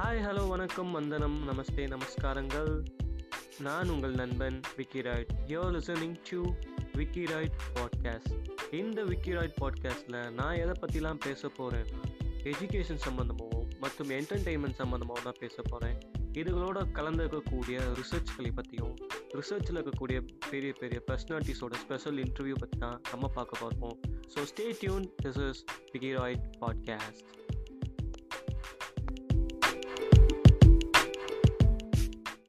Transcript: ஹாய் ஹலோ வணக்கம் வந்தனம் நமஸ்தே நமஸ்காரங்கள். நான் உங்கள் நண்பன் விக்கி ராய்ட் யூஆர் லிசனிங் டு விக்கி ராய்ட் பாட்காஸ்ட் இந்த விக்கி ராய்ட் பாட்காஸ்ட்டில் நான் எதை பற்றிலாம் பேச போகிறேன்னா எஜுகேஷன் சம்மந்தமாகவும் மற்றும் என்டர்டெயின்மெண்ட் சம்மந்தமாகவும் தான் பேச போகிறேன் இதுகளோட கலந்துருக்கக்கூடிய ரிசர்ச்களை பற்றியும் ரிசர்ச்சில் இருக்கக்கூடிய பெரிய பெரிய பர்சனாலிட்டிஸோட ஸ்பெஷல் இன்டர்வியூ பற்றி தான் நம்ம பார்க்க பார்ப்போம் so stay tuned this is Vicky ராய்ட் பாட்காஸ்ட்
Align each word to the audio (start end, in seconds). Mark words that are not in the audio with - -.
ஹாய் 0.00 0.20
ஹலோ 0.24 0.48
வணக்கம் 0.48 0.90
வந்தனம் 0.90 1.48
நமஸ்தே 1.48 1.84
நமஸ்காரங்கள். 1.86 2.84
நான் 3.58 3.88
உங்கள் 3.88 4.14
நண்பன் 4.14 4.60
விக்கி 4.76 5.00
ராய்ட் 5.00 5.32
யூஆர் 5.46 5.74
லிசனிங் 5.74 6.14
டு 6.30 6.44
விக்கி 6.92 7.24
ராய்ட் 7.24 7.56
பாட்காஸ்ட் 7.74 8.32
இந்த 8.70 9.02
விக்கி 9.02 9.32
ராய்ட் 9.32 9.56
பாட்காஸ்ட்டில் 9.60 10.30
நான் 10.30 10.54
எதை 10.54 10.72
பற்றிலாம் 10.80 11.20
பேச 11.24 11.48
போகிறேன்னா 11.48 12.00
எஜுகேஷன் 12.44 13.02
சம்மந்தமாகவும் 13.04 13.68
மற்றும் 13.80 14.10
என்டர்டெயின்மெண்ட் 14.10 14.78
சம்மந்தமாகவும் 14.78 15.22
தான் 15.22 15.40
பேச 15.40 15.62
போகிறேன் 15.62 15.98
இதுகளோட 16.32 16.86
கலந்துருக்கக்கூடிய 16.92 17.78
ரிசர்ச்களை 17.94 18.52
பற்றியும் 18.54 18.96
ரிசர்ச்சில் 19.32 19.76
இருக்கக்கூடிய 19.76 20.28
பெரிய 20.50 20.72
பெரிய 20.72 21.02
பர்சனாலிட்டிஸோட 21.06 21.74
ஸ்பெஷல் 21.74 22.16
இன்டர்வியூ 22.16 22.54
பற்றி 22.58 22.78
தான் 22.78 23.00
நம்ம 23.10 23.28
பார்க்க 23.28 23.58
பார்ப்போம் 23.60 24.00
so 24.34 24.44
stay 24.44 24.74
tuned 24.80 25.10
this 25.22 25.50
is 25.50 25.64
Vicky 25.92 26.14
ராய்ட் 26.16 26.46
பாட்காஸ்ட் 26.60 27.24